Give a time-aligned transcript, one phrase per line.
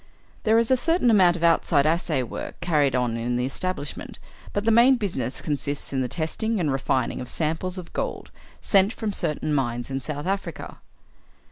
[0.45, 4.17] There is a certain amount of outside assay work carried on in the establishment,
[4.51, 8.93] but the main business consists in the testing and refining of samples of gold sent
[8.93, 10.79] from certain mines in South Africa.